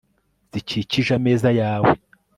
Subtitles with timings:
[0.51, 1.91] zikikije ameza yawe